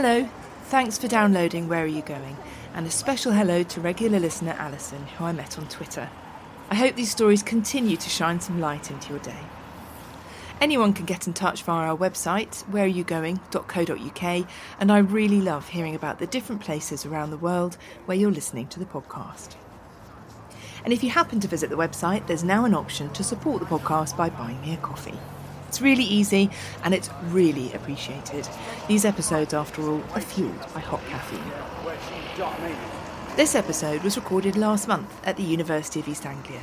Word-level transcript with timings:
Hello, 0.00 0.28
thanks 0.66 0.96
for 0.96 1.08
downloading 1.08 1.66
Where 1.66 1.82
Are 1.82 1.86
You 1.88 2.02
Going? 2.02 2.36
And 2.72 2.86
a 2.86 2.90
special 2.90 3.32
hello 3.32 3.64
to 3.64 3.80
regular 3.80 4.20
listener 4.20 4.54
Alison, 4.56 5.04
who 5.04 5.24
I 5.24 5.32
met 5.32 5.58
on 5.58 5.66
Twitter. 5.66 6.08
I 6.70 6.76
hope 6.76 6.94
these 6.94 7.10
stories 7.10 7.42
continue 7.42 7.96
to 7.96 8.08
shine 8.08 8.40
some 8.40 8.60
light 8.60 8.92
into 8.92 9.08
your 9.08 9.18
day. 9.18 9.40
Anyone 10.60 10.92
can 10.92 11.04
get 11.04 11.26
in 11.26 11.32
touch 11.32 11.64
via 11.64 11.88
our 11.88 11.96
website, 11.96 12.64
whereareyougoing.co.uk, 12.66 14.48
and 14.78 14.92
I 14.92 14.98
really 14.98 15.40
love 15.40 15.70
hearing 15.70 15.96
about 15.96 16.20
the 16.20 16.28
different 16.28 16.62
places 16.62 17.04
around 17.04 17.30
the 17.30 17.36
world 17.36 17.76
where 18.06 18.16
you're 18.16 18.30
listening 18.30 18.68
to 18.68 18.78
the 18.78 18.86
podcast. 18.86 19.56
And 20.84 20.92
if 20.92 21.02
you 21.02 21.10
happen 21.10 21.40
to 21.40 21.48
visit 21.48 21.70
the 21.70 21.76
website, 21.76 22.28
there's 22.28 22.44
now 22.44 22.64
an 22.64 22.74
option 22.74 23.12
to 23.14 23.24
support 23.24 23.58
the 23.58 23.66
podcast 23.66 24.16
by 24.16 24.30
buying 24.30 24.60
me 24.60 24.74
a 24.74 24.76
coffee. 24.76 25.18
It's 25.68 25.82
really 25.82 26.04
easy 26.04 26.50
and 26.82 26.94
it's 26.94 27.10
really 27.24 27.72
appreciated. 27.74 28.48
These 28.88 29.04
episodes, 29.04 29.52
after 29.52 29.82
all, 29.82 30.02
are 30.14 30.20
fueled 30.20 30.66
by 30.72 30.80
hot 30.80 31.02
caffeine. 31.08 31.52
This 33.36 33.54
episode 33.54 34.02
was 34.02 34.16
recorded 34.16 34.56
last 34.56 34.88
month 34.88 35.14
at 35.24 35.36
the 35.36 35.42
University 35.42 36.00
of 36.00 36.08
East 36.08 36.26
Anglia. 36.26 36.62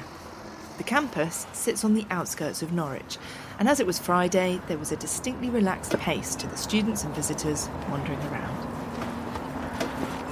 The 0.78 0.84
campus 0.84 1.48
sits 1.54 1.86
on 1.86 1.94
the 1.94 2.06
outskirts 2.10 2.62
of 2.62 2.74
Norwich, 2.74 3.18
and 3.60 3.70
as 3.70 3.80
it 3.80 3.88
was 3.88 3.98
Friday, 3.98 4.60
there 4.68 4.78
was 4.78 4.92
a 4.92 4.98
distinctly 4.98 5.50
relaxed 5.50 5.98
pace 6.00 6.36
to 6.36 6.48
the 6.48 6.58
students 6.58 7.04
and 7.04 7.16
visitors 7.16 7.70
wandering 7.90 8.20
around. 8.24 8.56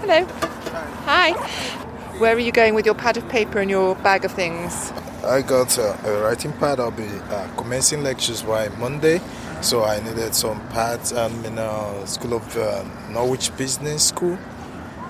Hello. 0.01 0.25
Hi. 1.05 1.31
Where 2.17 2.35
are 2.35 2.39
you 2.39 2.51
going 2.51 2.73
with 2.73 2.85
your 2.85 2.95
pad 2.95 3.17
of 3.17 3.29
paper 3.29 3.59
and 3.59 3.69
your 3.69 3.95
bag 3.95 4.25
of 4.25 4.33
things? 4.33 4.91
I 5.23 5.41
got 5.41 5.77
uh, 5.79 5.95
a 6.05 6.21
writing 6.21 6.51
pad. 6.53 6.79
I'll 6.79 6.91
be 6.91 7.07
uh, 7.07 7.47
commencing 7.55 8.03
lectures 8.03 8.41
by 8.43 8.67
Monday, 8.77 9.21
so 9.61 9.83
I 9.83 9.99
needed 10.01 10.35
some 10.35 10.59
pads. 10.69 11.13
I'm 11.13 11.45
in 11.45 11.57
a 11.57 12.05
School 12.07 12.33
of 12.33 12.57
uh, 12.57 12.83
Norwich 13.09 13.55
Business 13.57 14.07
School. 14.09 14.37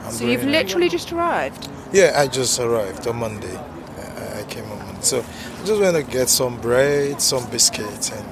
I'm 0.04 0.12
So 0.12 0.26
you've 0.26 0.44
literally 0.46 0.90
just 0.90 1.12
arrived. 1.12 1.68
Yeah, 1.92 2.14
I 2.16 2.28
just 2.28 2.60
arrived 2.60 3.08
on 3.08 3.18
Monday. 3.18 3.58
I 3.58 4.44
came 4.50 4.66
on 4.72 4.78
Monday, 4.80 5.02
so 5.02 5.20
I 5.22 5.66
just 5.66 5.82
want 5.82 5.96
to 5.96 6.04
get 6.04 6.30
some 6.30 6.60
bread, 6.62 7.20
some 7.22 7.50
biscuits, 7.50 8.12
and 8.12 8.28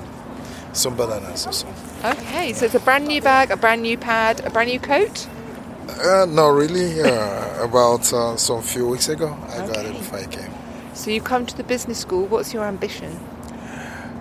some 0.74 0.96
bananas 0.96 1.48
or 1.48 1.52
something. 1.54 2.12
Okay, 2.12 2.54
so 2.54 2.66
it's 2.66 2.76
a 2.76 2.80
brand 2.80 3.08
new 3.08 3.22
bag, 3.22 3.50
a 3.52 3.58
brand 3.58 3.82
new 3.82 3.98
pad, 3.98 4.42
a 4.46 4.50
brand 4.52 4.70
new 4.70 4.80
coat. 4.80 5.28
Uh, 5.90 6.26
not 6.30 6.50
really. 6.50 7.02
Uh, 7.02 7.64
about 7.64 8.12
uh, 8.14 8.36
some 8.38 8.62
few 8.62 8.88
weeks 8.88 9.10
ago, 9.10 9.38
I 9.50 9.58
got 9.68 9.86
it 9.86 9.90
Okay. 9.90 9.98
before 9.98 10.20
I 10.20 10.26
came. 10.28 10.52
So 10.94 11.10
you 11.10 11.22
come 11.22 11.46
to 11.46 11.56
the 11.56 11.64
business 11.64 12.00
school. 12.00 12.26
What's 12.28 12.54
your 12.54 12.66
ambition? 12.66 13.18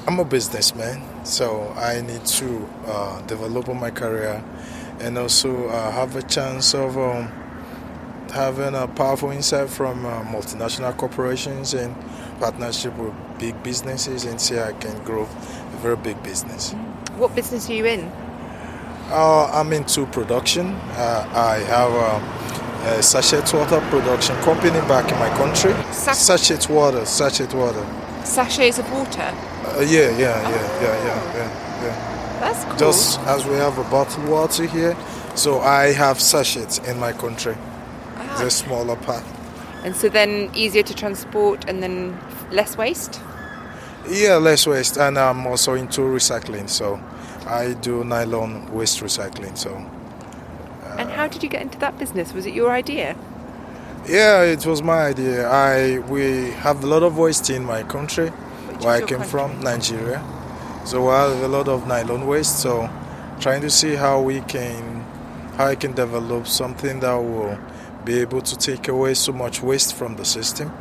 I'm 0.06 0.18
a 0.18 0.24
businessman, 0.24 1.02
so 1.27 1.72
I 1.77 2.00
need 2.00 2.24
to 2.24 2.68
uh, 2.86 3.20
develop 3.22 3.68
my 3.68 3.90
career 3.90 4.42
and 5.00 5.18
also 5.18 5.68
uh, 5.68 5.90
have 5.92 6.16
a 6.16 6.22
chance 6.22 6.74
of 6.74 6.96
um, 6.96 7.30
having 8.32 8.74
a 8.74 8.86
powerful 8.88 9.30
insight 9.30 9.68
from 9.68 10.06
uh, 10.06 10.22
multinational 10.24 10.96
corporations 10.96 11.74
and 11.74 11.94
partnership 12.38 12.96
with 12.96 13.12
big 13.38 13.60
businesses 13.62 14.24
and 14.24 14.40
see 14.40 14.55
how 14.55 14.64
I 14.64 14.72
can 14.72 15.02
grow 15.05 15.24
a 15.24 15.77
very 15.78 15.96
big 15.96 16.22
business. 16.22 16.72
What 17.16 17.34
business 17.34 17.68
are 17.68 17.74
you 17.74 17.86
in? 17.86 18.10
Uh, 19.10 19.50
I'm 19.52 19.72
into 19.72 20.06
production. 20.06 20.68
Uh, 20.68 21.28
I 21.34 21.58
have 21.58 21.92
a 22.84 23.03
sachet 23.03 23.53
water 23.53 23.81
production 23.91 24.36
company 24.42 24.81
back 24.89 25.11
in 25.11 25.19
my 25.19 25.28
country. 25.36 25.73
Sa- 25.92 26.12
sachet 26.12 26.69
water, 26.69 27.05
sachet 27.05 27.53
water. 27.55 27.84
Sachets 28.25 28.78
of 28.78 28.91
water. 28.92 29.23
Uh, 29.23 29.81
yeah, 29.81 30.11
yeah, 30.11 30.19
yeah, 30.19 30.83
yeah, 30.83 31.05
yeah, 31.05 31.34
yeah, 31.34 31.83
yeah. 31.83 32.39
That's 32.41 32.64
cool. 32.64 32.77
Just 32.77 33.20
as 33.20 33.47
we 33.47 33.55
have 33.55 33.78
a 33.78 33.84
bottled 33.84 34.28
water 34.28 34.67
here, 34.67 34.97
so 35.34 35.61
I 35.61 35.92
have 35.92 36.20
sachets 36.20 36.78
in 36.78 36.98
my 36.98 37.12
country. 37.12 37.56
Ah. 38.17 38.42
The 38.42 38.51
smaller 38.51 38.97
pack. 38.97 39.25
And 39.85 39.96
so 39.96 40.08
then 40.08 40.51
easier 40.55 40.83
to 40.83 40.95
transport 40.95 41.64
and 41.69 41.83
then 41.83 42.19
less 42.51 42.77
waste. 42.77 43.20
Yeah, 44.08 44.36
less 44.36 44.67
waste, 44.67 44.98
and 44.98 45.19
I'm 45.19 45.46
also 45.46 45.74
into 45.74 46.02
recycling. 46.02 46.69
So 46.69 47.01
I 47.46 47.73
do 47.74 48.05
nylon 48.05 48.73
waste 48.73 49.01
recycling. 49.01 49.57
So 49.57 49.83
how 51.20 51.29
did 51.29 51.42
you 51.42 51.51
get 51.51 51.61
into 51.61 51.79
that 51.79 51.98
business? 51.98 52.33
Was 52.33 52.47
it 52.47 52.55
your 52.55 52.70
idea? 52.73 53.14
yeah, 54.08 54.42
it 54.42 54.64
was 54.64 54.83
my 54.83 55.01
idea. 55.13 55.47
I 55.48 55.98
we 56.14 56.51
have 56.67 56.83
a 56.83 56.86
lot 56.86 57.03
of 57.03 57.19
waste 57.19 57.51
in 57.51 57.63
my 57.64 57.83
country, 57.83 58.31
Which 58.31 58.83
where 58.85 58.95
I 58.97 59.01
came 59.03 59.19
country? 59.19 59.29
from, 59.29 59.61
Nigeria. 59.61 60.20
So 60.86 60.95
we 61.03 61.11
have 61.11 61.42
a 61.42 61.48
lot 61.48 61.69
of 61.69 61.86
nylon 61.86 62.27
waste. 62.27 62.61
So 62.61 62.89
trying 63.39 63.61
to 63.61 63.70
see 63.70 63.95
how 63.97 64.23
we 64.23 64.41
can, 64.55 65.03
how 65.58 65.67
I 65.67 65.77
can 65.77 65.92
develop 65.92 66.47
something 66.47 67.01
that 67.01 67.17
will 67.17 67.58
be 68.05 68.19
able 68.20 68.41
to 68.41 68.57
take 68.57 68.89
away 68.89 69.13
so 69.13 69.33
much 69.33 69.63
waste 69.63 69.95
from 69.95 70.17
the 70.17 70.25
system, 70.25 70.73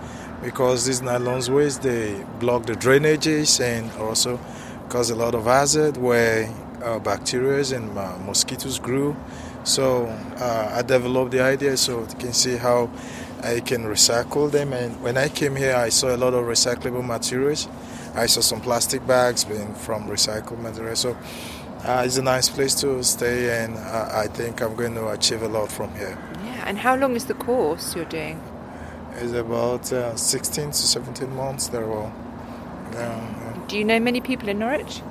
because 0.42 0.86
these 0.86 1.02
nylons 1.02 1.50
waste 1.50 1.82
they 1.82 2.24
block 2.40 2.66
the 2.66 2.74
drainages 2.76 3.60
and 3.60 3.92
also 4.00 4.40
cause 4.88 5.10
a 5.10 5.16
lot 5.16 5.36
of 5.36 5.44
hazard 5.44 5.98
where 5.98 6.48
uh, 6.82 6.98
bacteria 7.00 7.60
and 7.76 7.98
uh, 7.98 8.18
mosquitoes 8.26 8.80
grew. 8.80 9.18
So 9.70 10.08
uh, 10.38 10.72
I 10.74 10.82
developed 10.82 11.30
the 11.30 11.42
idea 11.42 11.78
so 11.78 12.00
you 12.00 12.16
can 12.18 12.34
see 12.34 12.58
how 12.58 12.90
I 13.44 13.60
can 13.60 13.84
recycle 13.84 14.52
them. 14.52 14.74
And 14.74 15.00
when 15.04 15.16
I 15.16 15.30
came 15.30 15.56
here, 15.56 15.76
I 15.76 15.90
saw 15.90 16.16
a 16.16 16.18
lot 16.18 16.34
of 16.34 16.44
recyclable 16.46 17.06
materials. 17.06 17.68
I 18.16 18.26
saw 18.26 18.42
some 18.42 18.62
plastic 18.62 19.06
bags 19.06 19.44
being 19.44 19.76
from 19.76 20.08
recycled 20.08 20.60
material. 20.60 20.96
So 20.96 21.16
uh, 21.86 22.02
it's 22.04 22.18
a 22.18 22.24
nice 22.24 22.50
place 22.50 22.74
to 22.82 23.04
stay, 23.04 23.64
and 23.64 23.78
uh, 23.78 24.10
I 24.12 24.26
think 24.26 24.60
I'm 24.60 24.76
going 24.76 24.96
to 24.96 25.10
achieve 25.10 25.44
a 25.44 25.48
lot 25.48 25.72
from 25.72 25.94
here. 25.94 26.18
Yeah. 26.44 26.64
And 26.66 26.80
how 26.80 26.96
long 26.96 27.16
is 27.16 27.26
the 27.26 27.36
course 27.36 27.96
you're 27.96 28.06
doing? 28.06 28.42
It's 29.18 29.34
about 29.34 29.94
uh, 29.94 30.16
16 30.16 30.72
to 30.72 30.74
17 30.74 31.36
months. 31.36 31.68
There 31.68 31.86
will. 31.86 32.12
Yeah, 32.94 33.54
Do 33.68 33.78
you 33.78 33.86
know 33.86 34.00
many 34.00 34.20
people 34.20 34.50
in 34.50 34.58
Norwich? 34.58 35.04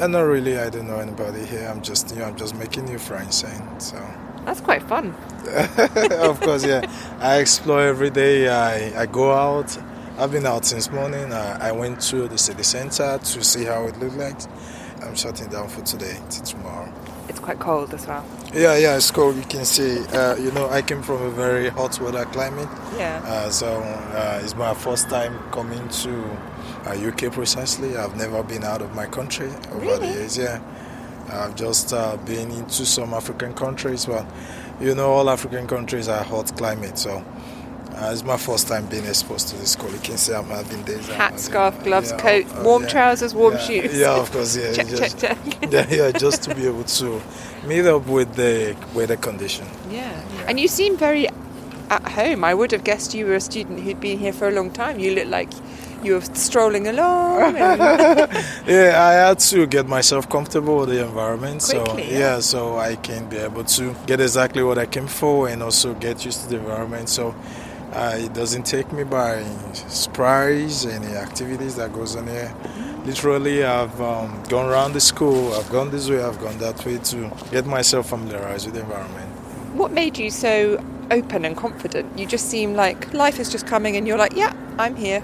And 0.00 0.12
not 0.12 0.20
really. 0.20 0.58
I 0.58 0.70
don't 0.70 0.86
know 0.86 0.98
anybody 0.98 1.44
here. 1.44 1.66
I'm 1.68 1.82
just, 1.82 2.10
you 2.10 2.20
know, 2.20 2.26
I'm 2.26 2.36
just 2.36 2.54
making 2.54 2.84
new 2.84 2.98
friends, 2.98 3.42
and 3.42 3.82
so. 3.82 3.96
That's 4.44 4.60
quite 4.60 4.82
fun. 4.82 5.14
of 6.20 6.40
course, 6.40 6.64
yeah. 6.64 6.88
I 7.18 7.38
explore 7.38 7.82
every 7.82 8.10
day. 8.10 8.48
I, 8.48 9.02
I 9.02 9.06
go 9.06 9.32
out. 9.32 9.76
I've 10.16 10.30
been 10.30 10.46
out 10.46 10.64
since 10.64 10.90
morning. 10.90 11.32
I, 11.32 11.68
I 11.68 11.72
went 11.72 12.00
to 12.02 12.28
the 12.28 12.38
city 12.38 12.62
center 12.62 13.18
to 13.18 13.44
see 13.44 13.64
how 13.64 13.86
it 13.86 13.98
looked 13.98 14.16
like. 14.16 14.36
I'm 15.02 15.14
shutting 15.14 15.48
down 15.48 15.68
for 15.68 15.82
today 15.82 16.16
till 16.30 16.44
tomorrow. 16.44 16.92
It's 17.28 17.40
quite 17.40 17.58
cold 17.58 17.92
as 17.92 18.06
well. 18.06 18.24
Yeah, 18.54 18.76
yeah, 18.76 18.96
it's 18.96 19.10
cold. 19.10 19.36
You 19.36 19.42
can 19.42 19.64
see. 19.64 19.98
Uh, 20.06 20.36
you 20.36 20.50
know, 20.52 20.68
I 20.70 20.80
came 20.82 21.02
from 21.02 21.22
a 21.22 21.30
very 21.30 21.68
hot 21.68 22.00
weather 22.00 22.24
climate. 22.26 22.68
Yeah. 22.96 23.20
Uh, 23.24 23.50
so 23.50 23.80
uh, 23.80 24.40
it's 24.42 24.54
my 24.54 24.74
first 24.74 25.10
time 25.10 25.38
coming 25.50 25.88
to 25.88 26.38
uh, 26.86 26.90
UK 27.08 27.32
precisely. 27.32 27.96
I've 27.96 28.16
never 28.16 28.42
been 28.42 28.64
out 28.64 28.82
of 28.82 28.94
my 28.94 29.06
country 29.06 29.50
over 29.72 29.98
the 29.98 30.06
years. 30.06 30.36
Yeah, 30.38 30.60
I've 31.30 31.54
just 31.54 31.92
uh, 31.92 32.16
been 32.18 32.50
into 32.50 32.86
some 32.86 33.14
African 33.14 33.54
countries, 33.54 34.06
but 34.06 34.26
you 34.80 34.94
know, 34.94 35.10
all 35.10 35.28
African 35.30 35.66
countries 35.66 36.08
are 36.08 36.22
hot 36.22 36.56
climate. 36.56 36.98
So 36.98 37.24
uh, 37.94 38.10
it's 38.12 38.22
my 38.22 38.36
first 38.36 38.68
time 38.68 38.86
being 38.86 39.04
exposed 39.06 39.48
to 39.48 39.56
this 39.56 39.74
cold. 39.74 39.92
You 39.92 39.98
can 39.98 40.16
see 40.16 40.32
I'm 40.32 40.44
having 40.46 40.82
days. 40.84 41.06
Hat, 41.08 41.16
having- 41.16 41.38
scarf, 41.38 41.82
gloves, 41.82 42.10
yeah, 42.12 42.18
coat, 42.18 42.46
uh, 42.54 42.62
warm 42.62 42.82
yeah. 42.84 42.88
trousers, 42.88 43.34
warm 43.34 43.54
Yeah, 43.54 43.60
shoes. 43.60 43.98
Yeah, 43.98 44.20
of 44.20 44.30
course. 44.30 44.56
Yeah, 44.56 44.72
check, 44.74 44.86
just, 44.88 45.18
check, 45.18 45.38
check. 45.44 45.58
yeah, 45.72 45.86
yeah, 45.90 46.10
just 46.12 46.42
to 46.44 46.54
be 46.54 46.66
able 46.66 46.84
to 46.84 47.20
meet 47.66 47.86
up 47.86 48.06
with 48.06 48.34
the 48.34 48.76
weather 48.94 49.16
condition. 49.16 49.66
Yeah. 49.90 50.12
And 50.46 50.60
you 50.60 50.68
seem 50.68 50.96
very 50.96 51.28
at 51.90 52.06
home. 52.12 52.44
I 52.44 52.54
would 52.54 52.70
have 52.72 52.84
guessed 52.84 53.14
you 53.14 53.26
were 53.26 53.34
a 53.34 53.40
student 53.40 53.80
who'd 53.80 54.00
been 54.00 54.18
here 54.18 54.32
for 54.32 54.48
a 54.48 54.52
long 54.52 54.70
time. 54.70 54.98
You 54.98 55.14
look 55.14 55.26
like 55.28 55.50
you 56.02 56.14
were 56.14 56.20
strolling 56.20 56.88
along. 56.88 57.54
Yeah, 58.66 59.02
I 59.02 59.12
had 59.28 59.38
to 59.50 59.66
get 59.66 59.86
myself 59.88 60.28
comfortable 60.28 60.78
with 60.78 60.90
the 60.90 61.04
environment. 61.04 61.62
so 61.62 61.84
yeah. 61.96 62.18
yeah. 62.18 62.40
so 62.40 62.78
I 62.78 62.96
can 62.96 63.28
be 63.28 63.38
able 63.38 63.64
to 63.64 63.94
get 64.06 64.20
exactly 64.20 64.62
what 64.62 64.78
I 64.78 64.86
came 64.86 65.06
for 65.06 65.48
and 65.48 65.62
also 65.62 65.94
get 65.94 66.24
used 66.24 66.42
to 66.42 66.48
the 66.48 66.56
environment. 66.56 67.08
So 67.08 67.34
uh, 67.92 68.14
it 68.18 68.34
doesn't 68.34 68.64
take 68.64 68.92
me 68.92 69.04
by 69.04 69.42
surprise 69.88 70.84
any 70.84 71.14
activities 71.16 71.76
that 71.76 71.92
goes 71.92 72.16
on 72.16 72.26
here. 72.26 72.54
Literally, 73.06 73.64
I've 73.64 73.98
um, 74.00 74.42
gone 74.48 74.66
around 74.66 74.92
the 74.92 75.00
school. 75.00 75.54
I've 75.54 75.70
gone 75.70 75.90
this 75.90 76.10
way. 76.10 76.22
I've 76.22 76.38
gone 76.38 76.58
that 76.58 76.84
way 76.84 76.98
to 76.98 77.32
get 77.50 77.64
myself 77.64 78.10
familiarized 78.10 78.66
with 78.66 78.74
the 78.74 78.82
environment. 78.82 79.28
what 79.74 79.92
made 79.92 80.18
you 80.18 80.30
so 80.30 80.82
open 81.10 81.44
and 81.44 81.56
confident? 81.56 82.18
You 82.18 82.26
just 82.26 82.50
seem 82.50 82.74
like 82.74 83.12
life 83.14 83.38
is 83.40 83.50
just 83.50 83.66
coming 83.66 83.96
and 83.96 84.06
you're 84.06 84.18
like, 84.18 84.34
yeah, 84.34 84.52
I'm 84.78 84.96
here. 84.96 85.22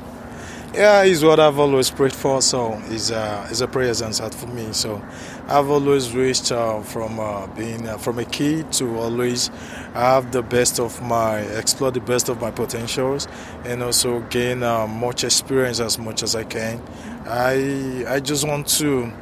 Yeah, 0.75 1.05
it's 1.05 1.23
what 1.23 1.39
I've 1.39 1.61
always 1.61 1.89
prayed 1.89 2.13
for. 2.13 2.43
So 2.43 2.83
it's 2.87 3.11
a 3.11 3.47
it's 3.49 3.61
a 3.61 3.69
prayer 3.69 3.91
answered 3.91 4.35
for 4.35 4.49
me. 4.49 4.73
So 4.73 5.01
I've 5.47 5.71
always 5.71 6.13
wished 6.13 6.51
uh, 6.51 6.81
from 6.83 7.21
uh, 7.21 7.47
being 7.49 7.89
uh, 7.89 7.97
from 7.97 8.19
a 8.19 8.25
kid 8.25 8.73
to 8.73 8.99
always 8.99 9.49
have 9.95 10.33
the 10.33 10.43
best 10.43 10.81
of 10.81 11.01
my 11.01 11.39
explore 11.43 11.93
the 11.93 12.01
best 12.01 12.29
of 12.29 12.41
my 12.41 12.51
potentials 12.51 13.29
and 13.65 13.85
also 13.85 14.19
gain 14.31 14.65
uh, 14.65 14.89
much 14.89 15.23
experience 15.23 15.79
as 15.79 15.97
much 15.97 16.25
as 16.25 16.35
I 16.35 16.43
can. 16.43 16.83
I 17.25 18.05
I 18.09 18.19
just 18.19 18.45
want 18.45 18.67
to 18.81 19.13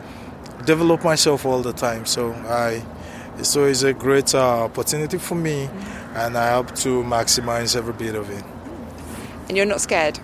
develop 0.65 1.05
myself 1.05 1.45
all 1.45 1.61
the 1.61 1.75
time. 1.75 2.07
So 2.07 2.33
I 2.49 2.83
So 3.43 3.65
it's 3.65 3.83
a 3.83 3.93
great 3.93 4.35
uh, 4.35 4.65
opportunity 4.65 5.19
for 5.19 5.35
me, 5.35 5.69
and 6.15 6.37
I 6.37 6.53
hope 6.53 6.75
to 6.77 7.03
maximize 7.03 7.77
every 7.77 7.93
bit 7.93 8.15
of 8.15 8.31
it. 8.31 8.45
And 9.49 9.57
you're 9.57 9.67
not 9.67 9.81
scared? 9.81 10.19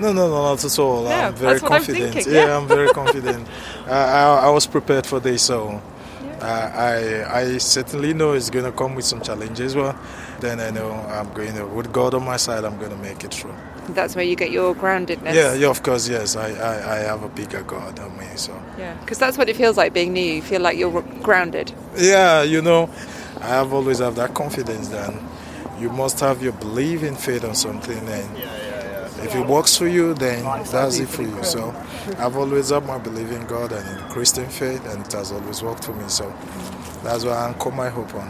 No, 0.00 0.12
no, 0.12 0.28
no, 0.28 0.42
not 0.42 0.64
at 0.64 0.78
all. 0.78 1.04
No, 1.04 1.10
I'm 1.10 1.34
very 1.34 1.52
that's 1.52 1.62
what 1.62 1.72
I'm 1.72 1.78
confident. 1.78 2.14
thinking, 2.14 2.32
yeah. 2.32 2.46
yeah. 2.46 2.56
I'm 2.56 2.68
very 2.68 2.88
confident. 2.88 3.48
I, 3.86 3.90
I, 3.90 4.22
I 4.46 4.50
was 4.50 4.66
prepared 4.66 5.06
for 5.06 5.20
this, 5.20 5.42
so 5.42 5.82
uh, 6.40 6.44
I, 6.44 7.40
I 7.40 7.58
certainly 7.58 8.14
know 8.14 8.32
it's 8.32 8.50
going 8.50 8.64
to 8.64 8.72
come 8.72 8.94
with 8.94 9.04
some 9.04 9.20
challenges. 9.20 9.74
Well, 9.74 9.98
then 10.40 10.60
I 10.60 10.70
know 10.70 10.92
I'm 10.92 11.32
going 11.32 11.54
to, 11.54 11.66
with 11.66 11.92
God 11.92 12.14
on 12.14 12.24
my 12.24 12.36
side, 12.36 12.64
I'm 12.64 12.78
going 12.78 12.90
to 12.90 12.96
make 12.96 13.24
it 13.24 13.34
through. 13.34 13.54
That's 13.88 14.14
where 14.14 14.24
you 14.24 14.36
get 14.36 14.50
your 14.50 14.74
groundedness. 14.74 15.34
Yeah, 15.34 15.54
yeah, 15.54 15.68
of 15.68 15.82
course, 15.82 16.08
yes. 16.08 16.36
I, 16.36 16.50
I, 16.50 16.96
I 16.96 16.98
have 16.98 17.22
a 17.22 17.28
bigger 17.28 17.62
God 17.62 17.98
on 17.98 18.16
me, 18.18 18.26
so. 18.36 18.52
Yeah. 18.78 18.94
Because 19.00 19.18
that's 19.18 19.38
what 19.38 19.48
it 19.48 19.56
feels 19.56 19.76
like 19.76 19.94
being 19.94 20.12
new. 20.12 20.34
You 20.34 20.42
feel 20.42 20.60
like 20.60 20.76
you're 20.76 21.02
grounded. 21.22 21.72
Yeah, 21.96 22.42
you 22.42 22.60
know, 22.62 22.90
I 23.40 23.48
have 23.48 23.72
always 23.72 23.98
have 23.98 24.14
that 24.16 24.34
confidence 24.34 24.88
that 24.88 25.14
you 25.80 25.88
must 25.90 26.20
have 26.20 26.42
your 26.42 26.52
belief 26.52 27.02
in 27.02 27.16
faith 27.16 27.44
on 27.44 27.54
something, 27.54 27.98
and 27.98 28.38
if 29.20 29.34
it 29.34 29.46
works 29.46 29.76
for 29.76 29.86
you, 29.86 30.14
then 30.14 30.44
that's 30.70 30.98
it 30.98 31.08
for 31.08 31.22
you. 31.22 31.42
So 31.44 31.74
I've 32.18 32.36
always 32.36 32.70
had 32.70 32.86
my 32.86 32.98
belief 32.98 33.30
in 33.32 33.46
God 33.46 33.72
and 33.72 33.86
in 33.88 34.08
Christian 34.08 34.48
faith, 34.48 34.84
and 34.86 35.04
it 35.04 35.12
has 35.12 35.32
always 35.32 35.62
worked 35.62 35.84
for 35.84 35.92
me. 35.92 36.08
So 36.08 36.32
that's 37.02 37.24
what 37.24 37.34
I 37.34 37.48
anchor 37.48 37.70
my 37.70 37.88
hope 37.88 38.14
on. 38.14 38.28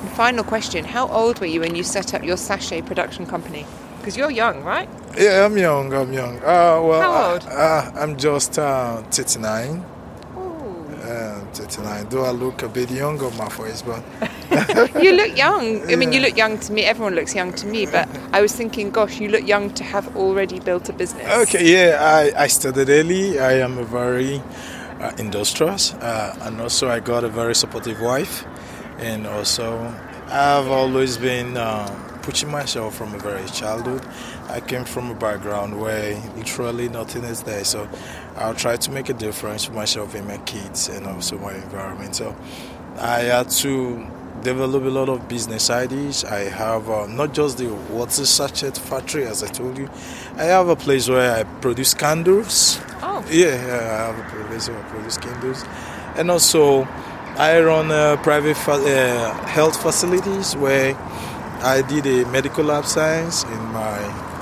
And 0.00 0.10
final 0.10 0.44
question 0.44 0.84
How 0.84 1.08
old 1.08 1.40
were 1.40 1.46
you 1.46 1.60
when 1.60 1.74
you 1.74 1.82
set 1.82 2.14
up 2.14 2.22
your 2.22 2.36
sachet 2.36 2.82
production 2.82 3.26
company? 3.26 3.66
Because 3.98 4.16
you're 4.16 4.30
young, 4.30 4.62
right? 4.62 4.88
Yeah, 5.18 5.44
I'm 5.44 5.56
young. 5.58 5.92
I'm 5.92 6.12
young. 6.12 6.36
Uh, 6.38 6.80
well, 6.82 7.00
How 7.02 7.32
old? 7.32 7.44
Uh, 7.44 7.90
I'm 7.96 8.16
just 8.16 8.58
uh, 8.58 9.02
39. 9.10 9.84
39. 11.58 12.08
Though 12.10 12.24
I 12.24 12.30
look 12.30 12.62
a 12.62 12.68
bit 12.68 12.90
young 12.90 13.20
on 13.22 13.36
my 13.36 13.48
face, 13.48 13.82
but 13.82 14.02
you 15.02 15.12
look 15.12 15.36
young. 15.36 15.90
I 15.90 15.96
mean, 15.96 16.12
you 16.12 16.20
look 16.20 16.36
young 16.36 16.58
to 16.58 16.72
me. 16.72 16.84
Everyone 16.84 17.14
looks 17.14 17.34
young 17.34 17.52
to 17.54 17.66
me. 17.66 17.86
But 17.86 18.08
I 18.32 18.40
was 18.40 18.54
thinking, 18.54 18.90
gosh, 18.90 19.18
you 19.20 19.28
look 19.28 19.46
young 19.46 19.70
to 19.74 19.84
have 19.84 20.16
already 20.16 20.60
built 20.60 20.88
a 20.88 20.92
business. 20.92 21.26
Okay, 21.48 21.64
yeah, 21.72 21.98
I, 22.00 22.44
I 22.44 22.46
started 22.46 22.88
early. 22.88 23.38
I 23.38 23.54
am 23.54 23.78
a 23.78 23.84
very 23.84 24.42
uh, 25.00 25.12
industrious, 25.18 25.94
uh, 25.94 26.36
and 26.42 26.60
also 26.60 26.88
I 26.88 27.00
got 27.00 27.24
a 27.24 27.28
very 27.28 27.54
supportive 27.54 28.00
wife, 28.00 28.44
and 28.98 29.26
also 29.26 29.94
I've 30.28 30.68
always 30.68 31.16
been 31.16 31.56
uh, 31.56 32.05
pushing 32.26 32.50
myself 32.50 32.96
from 32.96 33.14
a 33.14 33.18
very 33.18 33.46
childhood. 33.50 34.04
I 34.48 34.58
came 34.58 34.84
from 34.84 35.12
a 35.12 35.14
background 35.14 35.80
where 35.80 36.20
literally 36.36 36.88
nothing 36.88 37.22
is 37.22 37.44
there, 37.44 37.62
so 37.62 37.88
I'll 38.36 38.52
try 38.52 38.76
to 38.76 38.90
make 38.90 39.08
a 39.08 39.12
difference 39.14 39.64
for 39.64 39.72
myself 39.72 40.12
and 40.16 40.26
my 40.26 40.38
kids, 40.38 40.88
and 40.88 41.06
also 41.06 41.38
my 41.38 41.54
environment. 41.54 42.16
So 42.16 42.34
I 42.98 43.20
had 43.20 43.48
to 43.62 44.04
develop 44.42 44.82
a 44.82 44.88
lot 44.88 45.08
of 45.08 45.28
business 45.28 45.70
ideas. 45.70 46.24
I 46.24 46.50
have 46.50 46.90
uh, 46.90 47.06
not 47.06 47.32
just 47.32 47.58
the 47.58 47.72
water 47.90 48.26
sachet 48.26 48.76
factory, 48.76 49.24
as 49.24 49.44
I 49.44 49.46
told 49.46 49.78
you. 49.78 49.88
I 50.36 50.46
have 50.46 50.68
a 50.68 50.74
place 50.74 51.08
where 51.08 51.30
I 51.38 51.44
produce 51.60 51.94
candles. 51.94 52.80
Oh. 53.02 53.24
Yeah, 53.30 53.54
yeah, 53.54 54.10
I 54.10 54.12
have 54.12 54.18
a 54.18 54.48
place 54.48 54.68
where 54.68 54.78
I 54.78 54.88
produce 54.88 55.16
candles, 55.16 55.64
and 56.16 56.28
also 56.28 56.88
I 57.38 57.60
run 57.60 57.92
uh, 57.92 58.16
private 58.16 58.56
fa- 58.56 58.82
uh, 58.82 59.46
health 59.46 59.80
facilities 59.80 60.56
where 60.56 60.96
I 61.62 61.82
did 61.82 62.06
a 62.06 62.24
medical 62.30 62.64
lab 62.64 62.84
science 62.86 63.44
in 63.44 63.62
my 63.72 63.98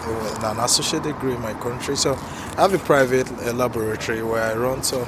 uh, 0.07 0.51
an 0.51 0.61
associate 0.61 1.03
degree 1.03 1.35
in 1.35 1.41
my 1.41 1.55
country. 1.55 1.97
So 1.97 2.15
I 2.57 2.63
have 2.63 2.75
a 2.75 2.79
private 2.79 3.29
laboratory 3.55 4.23
where 4.23 4.43
I 4.43 4.55
run. 4.55 4.83
So 4.83 5.07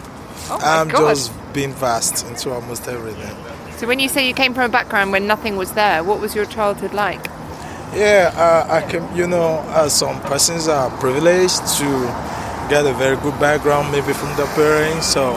Oh 0.48 0.58
I'm 0.62 0.88
God. 0.88 1.08
just 1.14 1.32
being 1.52 1.72
vast 1.72 2.24
into 2.26 2.50
almost 2.52 2.86
everything. 2.88 3.34
So 3.78 3.86
when 3.86 3.98
you 3.98 4.08
say 4.08 4.26
you 4.26 4.34
came 4.34 4.54
from 4.54 4.64
a 4.64 4.68
background 4.68 5.12
when 5.12 5.26
nothing 5.26 5.56
was 5.56 5.72
there, 5.72 6.04
what 6.04 6.20
was 6.20 6.34
your 6.34 6.46
childhood 6.46 6.94
like? 6.94 7.24
Yeah, 7.94 8.32
uh, 8.34 8.66
I 8.72 8.82
can. 8.82 9.14
You 9.16 9.26
know, 9.26 9.58
uh, 9.68 9.88
some 9.88 10.20
persons 10.22 10.68
are 10.68 10.90
privileged 10.98 11.58
to 11.78 11.84
get 12.68 12.86
a 12.86 12.92
very 12.94 13.16
good 13.16 13.38
background, 13.40 13.90
maybe 13.92 14.12
from 14.12 14.34
their 14.36 14.46
parents. 14.54 15.06
So 15.06 15.34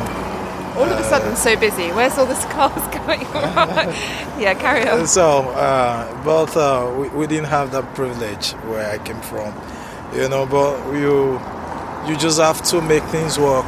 All 0.80 0.86
of 0.86 0.98
a 0.98 1.04
sudden, 1.04 1.36
so 1.36 1.58
busy. 1.58 1.92
Where's 1.92 2.18
all 2.18 2.26
this 2.26 2.46
cars 2.56 2.88
going 3.06 3.26
on? 3.26 3.68
yeah, 4.40 4.54
carry 4.54 4.88
on. 4.88 5.06
So, 5.08 5.42
uh, 5.50 6.24
but 6.24 6.56
uh, 6.56 6.96
we, 6.98 7.10
we 7.10 7.28
didn't 7.28 7.48
have 7.48 7.74
that 7.74 7.94
privilege 7.96 8.52
where 8.70 8.90
I 8.90 8.98
came 9.00 9.20
from, 9.20 9.54
you 10.16 10.30
know. 10.30 10.46
But 10.46 10.94
you 10.94 11.42
you 12.08 12.16
just 12.16 12.40
have 12.40 12.62
to 12.72 12.82
make 12.82 13.04
things 13.12 13.38
work, 13.38 13.66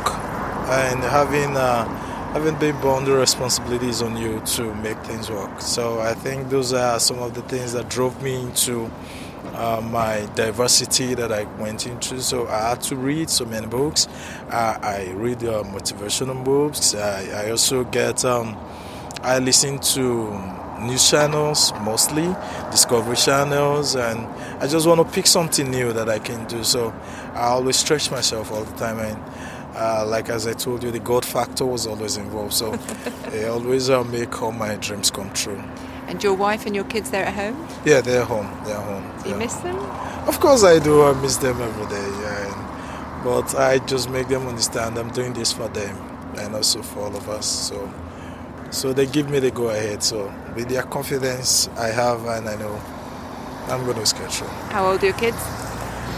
and 0.70 1.04
having 1.04 1.58
uh, 1.58 1.84
having 2.32 2.56
been 2.56 2.80
born, 2.80 3.04
the 3.04 3.12
responsibilities 3.12 4.02
on 4.02 4.16
you 4.16 4.40
to 4.56 4.74
make 4.76 4.98
things 5.00 5.30
work. 5.30 5.60
So 5.60 6.00
I 6.00 6.14
think 6.14 6.50
those 6.50 6.72
are 6.72 6.98
some 6.98 7.20
of 7.20 7.34
the 7.34 7.42
things 7.42 7.74
that 7.74 7.90
drove 7.90 8.24
me 8.24 8.40
into. 8.40 8.90
Uh, 9.62 9.80
my 9.80 10.28
diversity 10.34 11.14
that 11.14 11.32
I 11.32 11.44
went 11.62 11.86
into. 11.86 12.20
So 12.20 12.48
I 12.48 12.70
had 12.70 12.82
to 12.90 12.96
read 12.96 13.30
so 13.30 13.46
many 13.46 13.68
books. 13.68 14.08
Uh, 14.50 14.80
I 14.82 15.12
read 15.12 15.44
uh, 15.44 15.62
motivational 15.62 16.44
books. 16.44 16.96
I, 16.96 17.46
I 17.46 17.52
also 17.52 17.84
get 17.84 18.26
um, 18.26 18.58
I 19.22 19.38
listen 19.38 19.78
to 19.94 20.32
news 20.82 21.08
channels 21.12 21.74
mostly, 21.82 22.36
discovery 22.72 23.16
channels, 23.16 23.96
and 23.96 24.26
I 24.64 24.66
just 24.66 24.88
want 24.88 25.00
to 25.00 25.14
pick 25.14 25.28
something 25.28 25.70
new 25.70 25.94
that 25.94 26.10
I 26.10 26.18
can 26.18 26.48
do. 26.48 26.64
So 26.64 26.92
I 27.36 27.50
always 27.50 27.76
stretch 27.76 28.10
myself 28.10 28.52
all 28.52 28.64
the 28.64 28.78
time, 28.78 28.98
and 28.98 29.76
uh, 29.76 30.08
like 30.08 30.30
as 30.30 30.48
I 30.48 30.54
told 30.54 30.82
you, 30.82 30.90
the 30.90 31.00
God 31.00 31.24
factor 31.24 31.68
was 31.68 31.86
always 31.86 32.18
involved. 32.18 32.54
So 32.54 32.74
it 33.26 33.48
always 33.48 33.92
uh, 33.92 34.04
make 34.06 34.42
all 34.42 34.54
my 34.54 34.74
dreams 34.78 35.12
come 35.12 35.32
true. 35.34 35.64
And 36.12 36.22
your 36.22 36.34
wife 36.34 36.66
and 36.66 36.76
your 36.76 36.84
kids 36.84 37.10
there 37.10 37.24
at 37.24 37.34
home? 37.34 37.66
Yeah, 37.86 38.02
they're 38.02 38.26
home. 38.26 38.52
They're 38.66 38.76
home. 38.76 39.10
Do 39.24 39.30
you 39.30 39.36
yeah. 39.36 39.40
miss 39.40 39.54
them? 39.56 39.78
Of 40.28 40.42
course 40.42 40.62
I 40.62 40.78
do. 40.78 41.04
I 41.04 41.14
miss 41.14 41.38
them 41.38 41.62
every 41.62 41.86
day. 41.86 42.10
Yeah, 42.22 42.48
and, 42.48 43.24
but 43.24 43.56
I 43.56 43.78
just 43.80 44.10
make 44.10 44.28
them 44.28 44.46
understand 44.46 44.98
I'm 44.98 45.12
doing 45.12 45.32
this 45.32 45.54
for 45.54 45.70
them 45.70 45.96
and 46.38 46.54
also 46.54 46.82
for 46.82 47.06
all 47.06 47.16
of 47.16 47.30
us. 47.30 47.48
So, 47.48 47.90
so 48.72 48.92
they 48.92 49.06
give 49.06 49.30
me 49.30 49.40
the 49.40 49.52
go 49.52 49.70
ahead. 49.70 50.04
So 50.04 50.30
with 50.54 50.68
their 50.68 50.84
confidence 50.84 51.70
I 51.78 51.88
have, 51.88 52.26
and 52.26 52.50
I 52.50 52.58
know 52.58 52.82
I'm 53.70 53.86
going 53.86 53.96
to 53.96 54.06
sketch 54.06 54.36
through. 54.36 54.50
How 54.70 54.88
old 54.92 55.02
are 55.02 55.06
your 55.06 55.16
kids? 55.16 55.38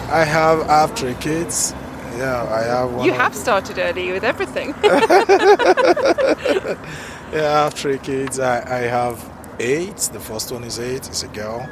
I 0.10 0.26
have 0.26 0.62
I 0.62 0.80
have 0.82 0.98
three 0.98 1.14
kids. 1.16 1.76
Yeah, 2.18 2.48
I 2.50 2.64
have 2.64 2.92
one. 2.94 3.06
You 3.06 3.14
have 3.14 3.36
started 3.36 3.78
early 3.78 4.12
with 4.12 4.24
everything. 4.24 4.74
Yeah, 7.34 7.50
I 7.50 7.64
have 7.64 7.74
three 7.74 7.98
kids. 7.98 8.40
I, 8.40 8.62
I 8.62 8.82
have 8.82 9.18
eight. 9.60 9.98
The 9.98 10.20
first 10.20 10.52
one 10.52 10.64
is 10.64 10.80
eight. 10.80 11.08
It's 11.08 11.24
a 11.24 11.28
girl. 11.28 11.68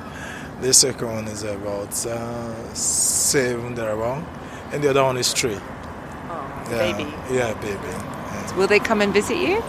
The 0.62 0.74
second 0.74 1.08
one 1.08 1.28
is 1.28 1.44
about 1.44 2.06
uh, 2.06 2.74
seven 2.74 3.74
thereabout, 3.76 4.24
and 4.72 4.84
the 4.84 4.90
other 4.92 5.04
one 5.04 5.18
is 5.18 5.34
three. 5.34 5.58
oh, 5.58 6.68
Yeah, 6.70 6.78
baby. 6.78 7.10
Yeah, 7.32 7.54
baby. 7.62 7.78
Yeah. 7.84 8.56
Will 8.58 8.68
they 8.68 8.80
come 8.80 9.02
and 9.02 9.12
visit 9.14 9.38
you? 9.38 9.64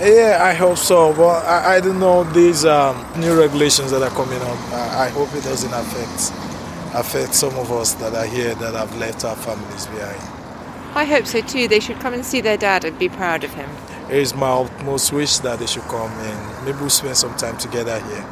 Yeah, 0.00 0.38
I 0.40 0.54
hope 0.54 0.78
so. 0.78 1.12
But 1.12 1.44
I, 1.44 1.76
I 1.76 1.80
don't 1.80 1.98
know 1.98 2.24
these 2.24 2.64
um, 2.64 3.04
new 3.20 3.38
regulations 3.38 3.90
that 3.90 4.00
are 4.02 4.10
coming 4.10 4.40
up. 4.40 4.58
I, 4.72 5.06
I 5.06 5.08
hope 5.08 5.34
it 5.34 5.42
doesn't 5.44 5.72
affect 5.72 6.32
affect 6.94 7.34
some 7.34 7.54
of 7.58 7.70
us 7.70 7.92
that 7.94 8.14
are 8.14 8.24
here 8.24 8.54
that 8.54 8.74
have 8.74 8.96
left 8.96 9.24
our 9.24 9.36
families 9.36 9.86
behind. 9.88 10.20
I 10.96 11.04
hope 11.04 11.26
so 11.26 11.40
too. 11.42 11.68
They 11.68 11.80
should 11.80 12.00
come 12.00 12.14
and 12.14 12.24
see 12.24 12.40
their 12.40 12.56
dad 12.56 12.84
and 12.84 12.98
be 12.98 13.08
proud 13.10 13.44
of 13.44 13.52
him. 13.54 13.68
It 14.10 14.16
is 14.16 14.34
my 14.34 14.48
utmost 14.50 15.12
wish 15.12 15.38
that 15.38 15.58
they 15.58 15.66
should 15.66 15.82
come 15.82 16.10
and 16.10 16.64
maybe 16.64 16.78
we'll 16.78 16.90
spend 16.90 17.16
some 17.16 17.36
time 17.36 17.58
together 17.58 18.00
here. 18.00 18.24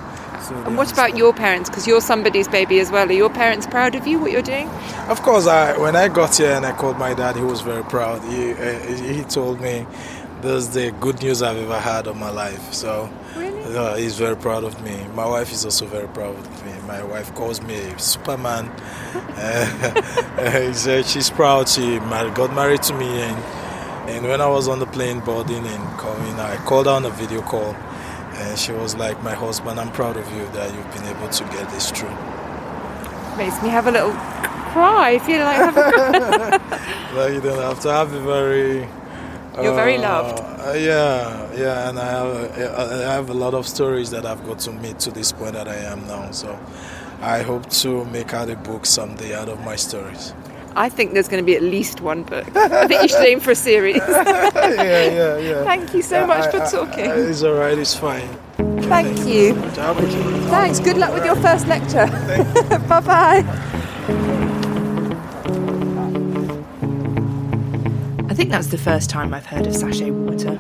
So 0.42 0.54
And 0.64 0.76
what 0.76 0.90
about 0.92 1.16
your 1.16 1.35
parents? 1.35 1.68
Because 1.68 1.87
you're 1.87 2.00
somebody's 2.00 2.49
baby 2.49 2.80
as 2.80 2.90
well. 2.90 3.09
Are 3.09 3.12
your 3.12 3.28
parents 3.30 3.66
proud 3.66 3.95
of 3.95 4.06
you, 4.06 4.18
what 4.18 4.30
you're 4.30 4.42
doing? 4.42 4.68
Of 5.09 5.21
course, 5.23 5.47
I 5.47 5.76
when 5.76 5.97
I 5.97 6.09
got 6.09 6.37
here 6.37 6.52
and 6.52 6.64
I 6.64 6.73
called 6.73 6.99
my 6.99 7.14
dad, 7.14 7.37
he 7.37 7.42
was 7.42 7.61
very 7.61 7.83
proud. 7.85 8.23
He 8.25 8.52
uh, 8.52 8.78
he 9.16 9.23
told 9.25 9.61
me, 9.61 9.87
"This 10.40 10.64
is 10.64 10.68
the 10.71 10.92
good 10.92 11.21
news 11.21 11.42
I've 11.42 11.59
ever 11.59 11.78
had 11.80 12.06
of 12.06 12.16
my 12.16 12.30
life." 12.30 12.73
So 12.73 13.11
Really? 13.37 13.76
uh, 13.76 13.97
he's 13.97 14.16
very 14.16 14.37
proud 14.37 14.64
of 14.64 14.80
me. 14.83 14.97
My 15.14 15.26
wife 15.26 15.52
is 15.52 15.64
also 15.64 15.87
very 15.87 16.09
proud 16.09 16.37
of 16.38 16.64
me. 16.64 16.73
My 16.87 17.02
wife 17.02 17.35
calls 17.35 17.61
me 17.61 17.80
Superman. 17.99 18.66
uh, 20.38 20.73
she's 21.02 21.30
proud. 21.30 21.68
She 21.68 21.99
got 21.99 22.54
married 22.54 22.83
to 22.85 22.95
me, 22.95 23.23
and 23.23 23.37
and 24.08 24.25
when 24.26 24.40
I 24.40 24.46
was 24.48 24.68
on 24.68 24.78
the 24.78 24.86
plane 24.86 25.20
boarding 25.20 25.66
and 25.66 25.98
coming, 25.98 26.34
I 26.40 26.56
called 26.64 26.86
her 26.86 26.92
on 26.92 27.04
a 27.04 27.10
video 27.10 27.42
call. 27.42 27.75
And 28.38 28.58
she 28.58 28.72
was 28.72 28.94
like, 28.96 29.22
"My 29.22 29.34
husband, 29.34 29.80
I'm 29.80 29.90
proud 29.92 30.16
of 30.16 30.30
you 30.32 30.44
that 30.52 30.75
you've 30.75 30.92
been 30.94 31.04
able 31.06 31.28
to 31.28 31.44
get 31.44 31.70
this 31.70 31.90
through." 31.90 32.14
Makes 33.36 33.62
me 33.62 33.68
have 33.70 33.86
a 33.86 33.90
little 33.90 34.12
cry. 34.72 35.10
I 35.12 35.18
feel 35.18 35.40
like 35.40 35.58
I 35.58 35.70
have 35.70 35.76
a 35.76 36.86
Well, 37.14 37.32
you 37.32 37.40
don't 37.40 37.60
have 37.62 37.80
to 37.80 37.92
have 37.92 38.12
a 38.12 38.20
very. 38.20 38.88
You're 39.62 39.75
very 39.75 39.96
uh, 39.96 40.02
loved. 40.02 40.40
uh, 40.40 40.72
yeah, 40.72 41.50
yeah, 41.54 41.88
and 41.88 41.98
I 41.98 42.04
have 42.10 42.26
a, 42.58 43.06
I 43.08 43.12
have 43.14 43.30
a 43.30 43.34
lot 43.34 43.54
of 43.54 43.66
stories 43.66 44.10
that 44.10 44.26
I've 44.26 44.44
got 44.46 44.58
to 44.60 44.72
meet 44.72 44.98
to 45.00 45.10
this 45.10 45.32
point 45.32 45.54
that 45.54 45.66
I 45.66 45.76
am 45.76 46.06
now. 46.06 46.30
So, 46.32 46.58
I 47.22 47.40
hope 47.40 47.70
to 47.82 48.04
make 48.06 48.34
out 48.34 48.50
a 48.50 48.56
book 48.56 48.84
someday 48.84 49.34
out 49.34 49.48
of 49.48 49.58
my 49.64 49.76
stories. 49.76 50.34
I 50.78 50.90
think 50.90 51.14
there's 51.14 51.26
going 51.28 51.42
to 51.42 51.47
be 51.47 51.56
at 51.56 51.62
least 51.62 52.02
one 52.02 52.23
book. 52.23 52.47
I 52.56 52.87
think 52.87 53.00
you 53.02 53.09
should 53.09 53.25
aim 53.26 53.40
for 53.40 53.52
a 53.52 53.54
series. 53.56 53.97
yeah, 54.09 54.42
yeah, 54.52 55.38
yeah. 55.38 55.64
Thank 55.64 55.95
you 55.95 56.02
so 56.02 56.21
Yeah, 56.21 56.26
much 56.26 56.54
I- 56.54 56.68
for 56.68 56.76
talking. 56.76 57.11
I- 57.11 57.14
it's 57.16 57.42
all 57.42 57.54
right. 57.54 57.78
It's 57.78 57.95
fine. 57.97 58.28
Thank 58.83 59.26
you. 59.26 59.54
Thank 59.54 60.50
Thanks. 60.50 60.78
Good 60.80 60.99
luck 60.99 61.14
with 61.14 61.25
your 61.25 61.37
first 61.37 61.66
lecture. 61.66 62.06
bye 62.88 63.00
bye. 63.00 63.45
I 68.28 68.35
think 68.35 68.50
that's 68.50 68.66
the 68.68 68.78
first 68.78 69.09
time 69.09 69.33
I've 69.33 69.47
heard 69.47 69.66
of 69.66 69.75
Sachet 69.75 70.11
Water. 70.11 70.56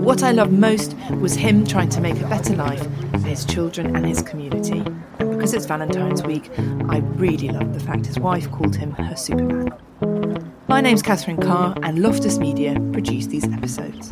What 0.00 0.22
I 0.24 0.32
loved 0.32 0.52
most 0.52 0.96
was 1.20 1.34
him 1.34 1.64
trying 1.64 1.88
to 1.90 2.00
make 2.00 2.20
a 2.20 2.26
better 2.26 2.54
life 2.56 2.82
for 3.12 3.18
his 3.28 3.44
children 3.44 3.94
and 3.94 4.04
his 4.04 4.20
community. 4.20 4.82
Because 5.44 5.56
it's 5.56 5.66
Valentine's 5.66 6.22
week, 6.22 6.50
I 6.88 7.00
really 7.16 7.50
love 7.50 7.74
the 7.74 7.80
fact 7.80 8.06
his 8.06 8.18
wife 8.18 8.50
called 8.50 8.74
him 8.74 8.92
her 8.92 9.14
Superman. 9.14 9.70
My 10.68 10.80
name's 10.80 11.02
Catherine 11.02 11.36
Carr, 11.36 11.76
and 11.82 11.98
Loftus 11.98 12.38
Media 12.38 12.80
produced 12.94 13.28
these 13.28 13.44
episodes. 13.52 14.08